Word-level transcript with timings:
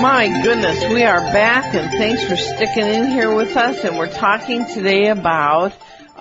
My 0.00 0.28
goodness, 0.42 0.84
we 0.92 1.02
are 1.02 1.20
back 1.32 1.74
and 1.74 1.90
thanks 1.90 2.24
for 2.24 2.36
sticking 2.36 2.86
in 2.86 3.10
here 3.10 3.34
with 3.34 3.56
us 3.56 3.82
and 3.84 3.98
we're 3.98 4.12
talking 4.12 4.64
today 4.66 5.08
about 5.08 5.72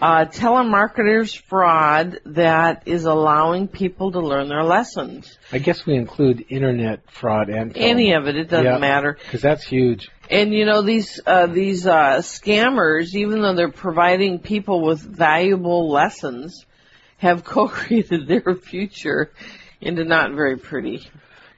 uh, 0.01 0.25
telemarketers 0.25 1.37
fraud 1.37 2.19
that 2.25 2.83
is 2.87 3.05
allowing 3.05 3.67
people 3.67 4.11
to 4.13 4.19
learn 4.19 4.47
their 4.49 4.63
lessons. 4.63 5.37
I 5.51 5.59
guess 5.59 5.85
we 5.85 5.95
include 5.95 6.45
internet 6.49 7.09
fraud 7.11 7.49
and 7.49 7.73
tele- 7.73 7.85
Any 7.85 8.13
of 8.13 8.27
it, 8.27 8.35
it 8.35 8.49
doesn't 8.49 8.65
Yeah. 8.65 8.77
matter. 8.79 9.13
because 9.13 9.41
that's 9.41 9.63
huge. 9.67 10.09
And 10.29 10.53
you 10.53 10.65
know 10.65 10.81
these 10.81 11.19
uh, 11.25 11.45
these 11.47 11.85
uh, 11.87 12.17
scammers, 12.21 13.13
even 13.15 13.41
though 13.41 13.53
they're 13.55 13.69
providing 13.71 14.39
people 14.39 14.81
with 14.83 14.99
valuable 15.01 15.89
lessons, 15.89 16.65
have 17.17 17.43
co-created 17.45 18.27
their 18.27 18.55
future 18.55 19.31
into 19.81 20.03
not 20.03 20.33
very 20.33 20.57
pretty. 20.57 21.07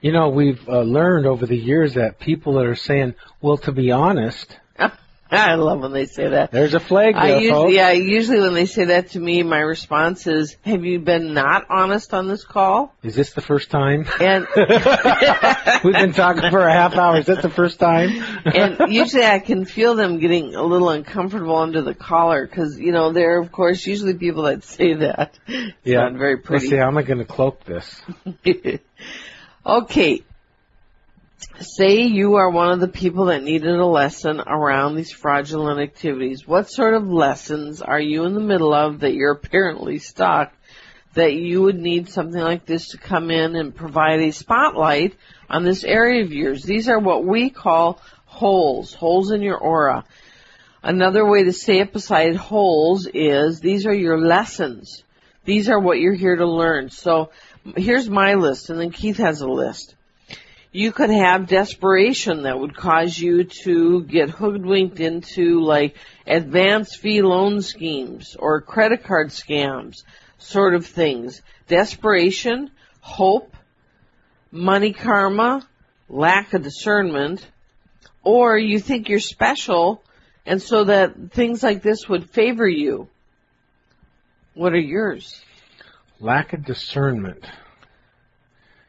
You 0.01 0.13
know, 0.13 0.29
we've 0.29 0.67
uh, 0.67 0.81
learned 0.81 1.25
over 1.25 1.45
the 1.45 1.57
years 1.57 1.95
that 1.95 2.19
people 2.19 2.53
that 2.53 2.65
are 2.65 2.75
saying, 2.75 3.15
"Well, 3.41 3.57
to 3.57 3.71
be 3.73 3.91
honest," 3.91 4.57
I 5.31 5.55
love 5.55 5.81
when 5.81 5.91
they 5.91 6.05
say 6.05 6.29
that. 6.29 6.51
there's 6.51 6.73
a 6.73 6.79
flag 6.79 7.15
I 7.15 7.37
usually, 7.39 7.49
folks. 7.51 7.73
yeah, 7.73 7.91
usually 7.91 8.39
when 8.39 8.53
they 8.55 8.65
say 8.65 8.85
that 8.85 9.09
to 9.11 9.19
me, 9.19 9.43
my 9.43 9.59
response 9.59 10.25
is, 10.25 10.55
"Have 10.63 10.85
you 10.85 10.99
been 10.99 11.33
not 11.33 11.65
honest 11.69 12.13
on 12.13 12.29
this 12.29 12.45
call?" 12.45 12.95
Is 13.03 13.13
this 13.13 13.33
the 13.33 13.41
first 13.41 13.69
time? 13.69 14.07
And 14.21 14.47
We've 15.83 15.93
been 15.93 16.13
talking 16.13 16.49
for 16.49 16.65
a 16.65 16.71
half 16.73 16.95
hour. 16.95 17.19
Is 17.19 17.25
that 17.25 17.41
the 17.41 17.49
first 17.49 17.79
time? 17.79 18.09
and 18.45 18.91
usually 18.93 19.25
I 19.25 19.39
can 19.39 19.65
feel 19.65 19.95
them 19.95 20.19
getting 20.19 20.55
a 20.55 20.63
little 20.63 20.89
uncomfortable 20.89 21.57
under 21.57 21.81
the 21.81 21.93
collar 21.93 22.47
because 22.47 22.79
you 22.79 22.93
know 22.93 23.11
they're 23.11 23.37
of 23.39 23.51
course 23.51 23.85
usually 23.85 24.13
people 24.13 24.43
that 24.43 24.63
say 24.63 24.93
that. 24.93 25.37
It's 25.45 25.75
yeah, 25.83 26.03
not 26.03 26.13
very 26.13 26.35
Let's 26.37 26.47
pretty. 26.47 26.67
see. 26.69 26.77
How 26.77 26.87
am 26.87 26.97
I 26.97 27.03
going 27.03 27.19
to 27.19 27.25
cloak 27.25 27.65
this? 27.65 28.01
Okay. 29.65 30.23
Say 31.59 32.01
you 32.01 32.35
are 32.35 32.49
one 32.49 32.71
of 32.71 32.79
the 32.79 32.87
people 32.87 33.25
that 33.25 33.43
needed 33.43 33.75
a 33.75 33.85
lesson 33.85 34.41
around 34.41 34.95
these 34.95 35.11
fraudulent 35.11 35.79
activities. 35.79 36.47
What 36.47 36.69
sort 36.69 36.93
of 36.93 37.09
lessons 37.09 37.81
are 37.81 37.99
you 37.99 38.25
in 38.25 38.33
the 38.33 38.39
middle 38.39 38.73
of 38.73 38.99
that 39.01 39.13
you're 39.13 39.31
apparently 39.31 39.99
stuck 39.99 40.53
that 41.13 41.33
you 41.33 41.61
would 41.61 41.79
need 41.79 42.09
something 42.09 42.41
like 42.41 42.65
this 42.65 42.89
to 42.89 42.97
come 42.97 43.31
in 43.31 43.55
and 43.55 43.75
provide 43.75 44.19
a 44.19 44.31
spotlight 44.31 45.15
on 45.49 45.63
this 45.63 45.83
area 45.83 46.23
of 46.23 46.33
yours? 46.33 46.63
These 46.63 46.89
are 46.89 46.99
what 46.99 47.25
we 47.25 47.49
call 47.49 48.01
holes, 48.25 48.93
holes 48.93 49.31
in 49.31 49.41
your 49.41 49.57
aura. 49.57 50.05
Another 50.83 51.25
way 51.25 51.43
to 51.43 51.53
say 51.53 51.79
it 51.79 51.93
beside 51.93 52.35
holes 52.35 53.07
is 53.13 53.59
these 53.59 53.85
are 53.85 53.93
your 53.93 54.19
lessons. 54.19 55.03
These 55.49 55.67
are 55.67 55.79
what 55.79 55.97
you're 55.97 56.13
here 56.13 56.35
to 56.35 56.45
learn. 56.45 56.91
So 56.91 57.31
here's 57.75 58.07
my 58.07 58.35
list, 58.35 58.69
and 58.69 58.79
then 58.79 58.91
Keith 58.91 59.17
has 59.17 59.41
a 59.41 59.47
list. 59.47 59.95
You 60.71 60.91
could 60.91 61.09
have 61.09 61.47
desperation 61.47 62.43
that 62.43 62.59
would 62.59 62.77
cause 62.77 63.17
you 63.17 63.45
to 63.63 64.03
get 64.03 64.29
hoodwinked 64.29 64.99
into 64.99 65.61
like 65.61 65.95
advance 66.27 66.95
fee 66.95 67.23
loan 67.23 67.63
schemes 67.63 68.35
or 68.37 68.61
credit 68.61 69.03
card 69.03 69.29
scams, 69.29 70.03
sort 70.37 70.75
of 70.75 70.85
things. 70.85 71.41
Desperation, 71.67 72.69
hope, 73.01 73.57
money 74.51 74.93
karma, 74.93 75.67
lack 76.07 76.53
of 76.53 76.61
discernment, 76.61 77.43
or 78.23 78.55
you 78.55 78.77
think 78.77 79.09
you're 79.09 79.19
special 79.19 80.03
and 80.45 80.61
so 80.61 80.83
that 80.83 81.31
things 81.31 81.63
like 81.63 81.81
this 81.81 82.07
would 82.07 82.29
favor 82.29 82.67
you. 82.67 83.07
What 84.59 84.73
are 84.73 84.77
yours? 84.77 85.41
Lack 86.19 86.51
of 86.51 86.65
discernment. 86.65 87.45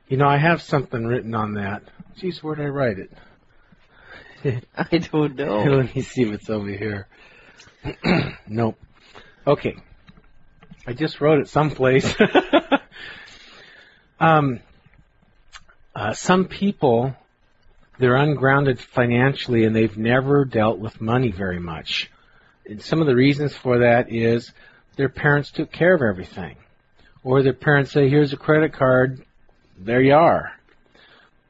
You 0.08 0.16
know, 0.16 0.26
I 0.26 0.36
have 0.36 0.62
something 0.62 1.06
written 1.06 1.32
on 1.32 1.54
that. 1.54 1.84
Geez, 2.16 2.42
where'd 2.42 2.60
I 2.60 2.64
write 2.64 2.96
it? 2.98 4.64
I 4.76 4.98
don't 4.98 5.36
know. 5.36 5.62
Let 5.76 5.94
me 5.94 6.02
see 6.02 6.22
if 6.22 6.32
it's 6.32 6.50
over 6.50 6.68
here. 6.68 7.06
nope. 8.48 8.81
Okay. 9.47 9.76
I 10.88 10.92
just 10.92 11.20
wrote 11.20 11.38
it 11.38 11.48
someplace. 11.48 12.16
um, 14.19 14.58
uh, 15.94 16.14
some 16.14 16.47
people, 16.47 17.14
they're 18.00 18.16
ungrounded 18.16 18.81
financially 18.81 19.66
and 19.66 19.76
they've 19.76 19.97
never 19.97 20.44
dealt 20.44 20.81
with 20.81 21.00
money 21.00 21.31
very 21.31 21.60
much. 21.60 22.10
And 22.66 22.82
some 22.82 23.00
of 23.00 23.06
the 23.06 23.14
reasons 23.14 23.54
for 23.54 23.78
that 23.78 24.12
is 24.12 24.52
their 24.96 25.08
parents 25.08 25.50
took 25.50 25.72
care 25.72 25.94
of 25.94 26.02
everything. 26.02 26.56
Or 27.22 27.42
their 27.42 27.52
parents 27.52 27.92
say, 27.92 28.08
here's 28.08 28.32
a 28.32 28.36
credit 28.36 28.72
card, 28.72 29.24
there 29.78 30.00
you 30.00 30.14
are. 30.14 30.52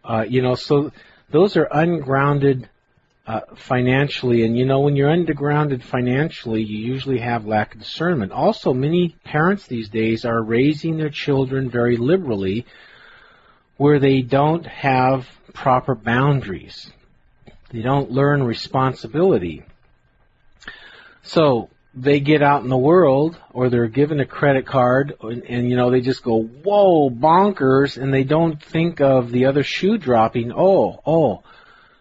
Uh, 0.04 0.24
you 0.28 0.42
know, 0.42 0.54
so 0.54 0.92
those 1.30 1.56
are 1.56 1.68
ungrounded 1.70 2.68
uh, 3.26 3.40
financially, 3.54 4.44
and 4.44 4.58
you 4.58 4.64
know 4.64 4.80
when 4.80 4.96
you're 4.96 5.10
undergrounded 5.10 5.82
financially, 5.82 6.62
you 6.62 6.78
usually 6.78 7.18
have 7.18 7.46
lack 7.46 7.74
of 7.74 7.80
discernment. 7.80 8.32
Also, 8.32 8.72
many 8.74 9.14
parents 9.24 9.66
these 9.66 9.88
days 9.88 10.24
are 10.24 10.42
raising 10.42 10.96
their 10.96 11.10
children 11.10 11.70
very 11.70 11.96
liberally, 11.96 12.66
where 13.76 14.00
they 14.00 14.22
don't 14.22 14.66
have 14.66 15.28
proper 15.52 15.94
boundaries. 15.94 16.90
They 17.70 17.82
don't 17.82 18.10
learn 18.10 18.42
responsibility. 18.42 19.62
So 21.22 21.70
they 21.94 22.20
get 22.20 22.42
out 22.42 22.62
in 22.62 22.68
the 22.68 22.76
world, 22.76 23.36
or 23.52 23.68
they're 23.68 23.88
given 23.88 24.20
a 24.20 24.26
credit 24.26 24.66
card, 24.66 25.14
and, 25.22 25.42
and 25.44 25.68
you 25.68 25.76
know 25.76 25.90
they 25.90 26.00
just 26.00 26.22
go 26.22 26.42
whoa 26.42 27.10
bonkers, 27.10 28.00
and 28.00 28.14
they 28.14 28.24
don't 28.24 28.62
think 28.62 29.00
of 29.00 29.30
the 29.30 29.46
other 29.46 29.62
shoe 29.62 29.98
dropping. 29.98 30.52
Oh, 30.52 31.00
oh 31.04 31.42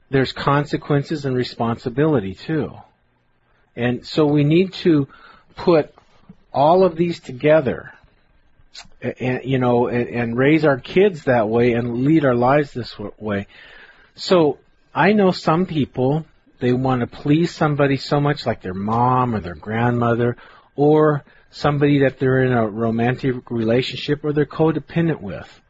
there's 0.09 0.31
consequences 0.31 1.25
and 1.25 1.35
responsibility 1.35 2.33
too. 2.35 2.73
And 3.75 4.05
so 4.05 4.25
we 4.25 4.43
need 4.43 4.73
to 4.73 5.07
put 5.55 5.93
all 6.51 6.83
of 6.83 6.95
these 6.95 7.19
together 7.19 7.93
and, 9.01 9.43
you 9.43 9.59
know, 9.59 9.87
and, 9.87 10.09
and 10.09 10.37
raise 10.37 10.65
our 10.65 10.79
kids 10.79 11.25
that 11.25 11.47
way 11.47 11.73
and 11.73 12.03
lead 12.03 12.25
our 12.25 12.35
lives 12.35 12.71
this 12.71 12.97
way. 13.17 13.47
So 14.15 14.57
I 14.93 15.13
know 15.13 15.31
some 15.31 15.65
people, 15.65 16.25
they 16.59 16.73
want 16.73 17.01
to 17.01 17.07
please 17.07 17.53
somebody 17.53 17.97
so 17.97 18.19
much 18.19 18.45
like 18.45 18.61
their 18.61 18.73
mom 18.73 19.35
or 19.35 19.39
their 19.39 19.55
grandmother 19.55 20.37
or 20.75 21.23
somebody 21.51 21.99
that 21.99 22.19
they're 22.19 22.43
in 22.43 22.51
a 22.51 22.67
romantic 22.67 23.49
relationship 23.49 24.23
or 24.23 24.33
they're 24.33 24.45
codependent 24.45 25.21
with 25.21 25.61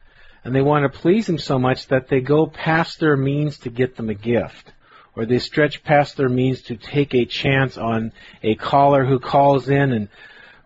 and 0.44 0.54
they 0.54 0.62
want 0.62 0.90
to 0.90 0.98
please 0.98 1.26
them 1.26 1.38
so 1.38 1.58
much 1.58 1.88
that 1.88 2.08
they 2.08 2.20
go 2.20 2.46
past 2.46 2.98
their 2.98 3.16
means 3.16 3.58
to 3.58 3.70
get 3.70 3.96
them 3.96 4.08
a 4.08 4.14
gift. 4.14 4.72
Or 5.14 5.26
they 5.26 5.38
stretch 5.38 5.82
past 5.82 6.16
their 6.16 6.28
means 6.28 6.62
to 6.62 6.76
take 6.76 7.14
a 7.14 7.26
chance 7.26 7.76
on 7.76 8.12
a 8.42 8.54
caller 8.54 9.04
who 9.04 9.18
calls 9.18 9.68
in 9.68 9.92
and 9.92 10.08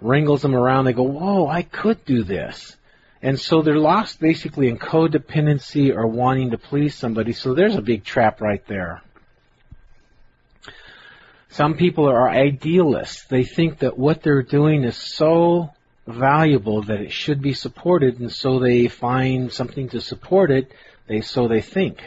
wrangles 0.01 0.43
them 0.43 0.55
around. 0.55 0.85
They 0.85 0.93
go, 0.93 1.03
whoa, 1.03 1.49
I 1.49 1.63
could 1.63 2.05
do 2.05 2.23
this. 2.23 2.77
And 3.23 3.41
so 3.41 3.63
they're 3.63 3.79
lost 3.79 4.21
basically 4.21 4.69
in 4.69 4.79
codependency 4.79 5.95
or 5.95 6.07
wanting 6.07 6.51
to 6.51 6.59
please 6.59 6.95
somebody. 6.95 7.33
So 7.33 7.55
there's 7.55 7.75
a 7.75 7.83
big 7.83 8.05
trap 8.05 8.41
right 8.41 8.65
there. 8.67 9.03
Some 11.55 11.75
people 11.77 12.07
are 12.11 12.29
idealists. 12.29 13.27
They 13.27 13.45
think 13.45 13.79
that 13.79 13.97
what 13.97 14.23
they're 14.23 14.43
doing 14.43 14.83
is 14.83 14.97
so 14.97 15.71
valuable 16.05 16.83
that 16.83 17.01
it 17.01 17.13
should 17.13 17.41
be 17.41 17.53
supported, 17.53 18.19
and 18.19 18.33
so 18.33 18.59
they 18.59 18.89
find 18.89 19.53
something 19.53 19.89
to 19.91 20.01
support 20.01 20.51
it. 20.51 20.73
They 21.07 21.21
so 21.21 21.47
they 21.47 21.61
think. 21.61 22.03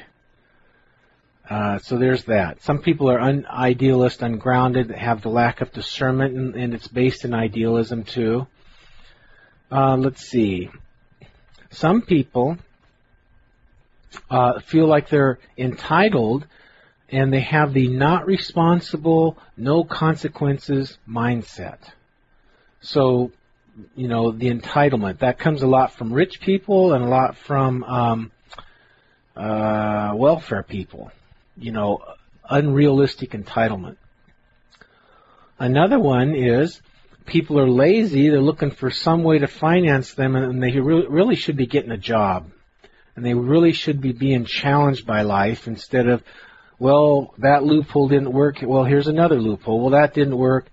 Uh, 1.49 1.77
so 1.77 1.97
there's 1.97 2.25
that. 2.25 2.61
Some 2.61 2.79
people 2.79 3.09
are 3.09 3.21
un- 3.21 3.45
idealist, 3.49 4.21
ungrounded, 4.21 4.91
have 4.91 5.21
the 5.21 5.29
lack 5.29 5.61
of 5.61 5.71
discernment, 5.71 6.35
and, 6.35 6.55
and 6.55 6.73
it's 6.73 6.89
based 6.89 7.23
in 7.23 7.33
idealism 7.33 8.03
too. 8.03 8.47
Uh, 9.71 9.95
let's 9.95 10.27
see. 10.27 10.69
Some 11.69 12.01
people 12.01 12.57
uh, 14.29 14.59
feel 14.59 14.88
like 14.88 15.07
they're 15.07 15.39
entitled, 15.57 16.45
and 17.09 17.31
they 17.31 17.42
have 17.42 17.74
the 17.74 17.88
not 17.88 18.25
responsible, 18.25 19.38
no 19.56 19.83
consequences 19.83 20.98
mindset. 21.07 21.80
So 22.81 23.31
you 23.95 24.07
know, 24.07 24.31
the 24.31 24.50
entitlement. 24.51 25.19
That 25.19 25.38
comes 25.38 25.62
a 25.62 25.68
lot 25.68 25.94
from 25.94 26.13
rich 26.13 26.42
people 26.42 26.94
and 26.94 27.04
a 27.04 27.07
lot 27.07 27.38
from 27.38 27.83
um, 27.83 28.31
uh, 29.36 30.13
welfare 30.15 30.63
people. 30.63 31.12
You 31.57 31.71
know, 31.71 32.04
unrealistic 32.50 33.31
entitlement. 33.31 33.98
Another 35.60 36.00
one 36.00 36.36
is 36.36 36.81
people 37.25 37.60
are 37.60 37.69
lazy. 37.69 38.30
They're 38.30 38.42
looking 38.42 38.71
for 38.71 38.92
some 38.92 39.24
way 39.24 39.39
to 39.39 39.48
finance 39.48 40.13
them, 40.13 40.36
and 40.36 40.62
they 40.62 40.80
really, 40.80 41.07
really 41.07 41.36
should 41.36 41.57
be 41.57 41.68
getting 41.68 41.92
a 41.92 41.98
job. 41.98 42.51
And 43.15 43.25
they 43.25 43.33
really 43.33 43.74
should 43.74 44.00
be 44.00 44.12
being 44.12 44.45
challenged 44.45 45.07
by 45.07 45.24
life 45.24 45.68
instead 45.68 46.07
of, 46.07 46.24
well, 46.79 47.33
that 47.39 47.63
loophole 47.63 48.07
didn't 48.07 48.31
work. 48.31 48.57
Well, 48.62 48.83
here's 48.83 49.07
another 49.07 49.39
loophole. 49.39 49.79
Well, 49.79 49.91
that 49.91 50.13
didn't 50.13 50.38
work. 50.38 50.69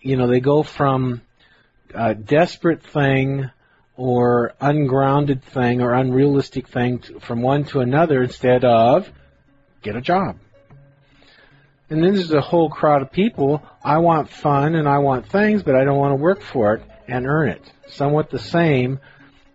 You 0.00 0.16
know, 0.16 0.26
they 0.26 0.40
go 0.40 0.62
from 0.62 1.22
a 1.94 2.14
desperate 2.14 2.82
thing 2.82 3.50
or 3.96 4.52
ungrounded 4.60 5.42
thing 5.42 5.80
or 5.80 5.94
unrealistic 5.94 6.68
thing 6.68 7.00
to, 7.00 7.20
from 7.20 7.42
one 7.42 7.64
to 7.64 7.80
another 7.80 8.22
instead 8.22 8.64
of 8.64 9.10
get 9.82 9.96
a 9.96 10.00
job. 10.00 10.38
And 11.90 12.04
then 12.04 12.14
there's 12.14 12.32
a 12.32 12.40
whole 12.40 12.68
crowd 12.68 13.00
of 13.00 13.10
people. 13.10 13.62
I 13.82 13.98
want 13.98 14.28
fun 14.28 14.74
and 14.74 14.86
I 14.86 14.98
want 14.98 15.26
things, 15.26 15.62
but 15.62 15.74
I 15.74 15.84
don't 15.84 15.98
want 15.98 16.12
to 16.12 16.22
work 16.22 16.42
for 16.42 16.74
it 16.74 16.82
and 17.08 17.26
earn 17.26 17.48
it. 17.48 17.62
Somewhat 17.88 18.30
the 18.30 18.38
same. 18.38 19.00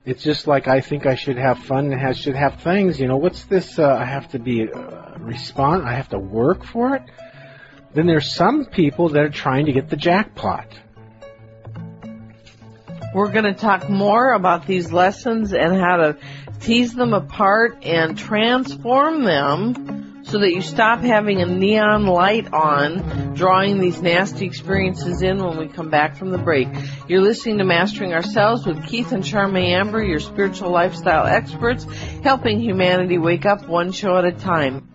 It's 0.05 0.21
just 0.21 0.47
like 0.47 0.67
I 0.67 0.81
think 0.81 1.05
I 1.05 1.15
should 1.15 1.37
have 1.37 1.59
fun 1.59 1.91
and 1.91 1.99
have, 1.99 2.17
should 2.17 2.35
have 2.35 2.61
things. 2.61 2.99
You 2.99 3.07
know, 3.07 3.15
what's 3.15 3.45
this? 3.45 3.79
Uh, 3.79 3.87
I 3.87 4.03
have 4.03 4.29
to 4.31 4.39
be 4.39 4.69
uh, 4.69 5.17
respond. 5.19 5.87
I 5.87 5.93
have 5.93 6.09
to 6.09 6.19
work 6.19 6.65
for 6.65 6.95
it. 6.95 7.03
Then 7.93 8.07
there's 8.07 8.29
some 8.33 8.65
people 8.65 9.09
that 9.09 9.21
are 9.21 9.29
trying 9.29 9.67
to 9.67 9.71
get 9.71 9.89
the 9.89 9.95
jackpot. 9.95 10.67
We're 13.13 13.31
going 13.31 13.45
to 13.45 13.53
talk 13.53 13.89
more 13.89 14.33
about 14.33 14.65
these 14.65 14.91
lessons 14.91 15.53
and 15.53 15.75
how 15.75 15.97
to 15.97 16.17
tease 16.59 16.93
them 16.93 17.13
apart 17.13 17.83
and 17.83 18.17
transform 18.17 19.23
them 19.23 20.02
so 20.33 20.39
that 20.39 20.51
you 20.51 20.63
stop 20.63 20.99
having 21.01 21.43
a 21.43 21.45
neon 21.45 22.07
light 22.07 22.51
on, 22.51 23.35
drawing 23.35 23.79
these 23.79 24.01
nasty 24.01 24.47
experiences 24.47 25.21
in 25.21 25.37
when 25.37 25.59
we 25.59 25.67
come 25.67 25.91
back 25.91 26.15
from 26.15 26.31
the 26.31 26.39
break. 26.39 26.67
You're 27.07 27.21
listening 27.21 27.59
to 27.59 27.63
Mastering 27.63 28.13
Ourselves 28.13 28.65
with 28.65 28.83
Keith 28.83 29.11
and 29.11 29.23
Charmaine 29.23 29.79
Amber, 29.79 30.03
your 30.03 30.19
spiritual 30.19 30.71
lifestyle 30.71 31.27
experts, 31.27 31.83
helping 32.23 32.59
humanity 32.59 33.19
wake 33.19 33.45
up 33.45 33.67
one 33.67 33.91
show 33.91 34.17
at 34.17 34.25
a 34.25 34.31
time. 34.31 34.92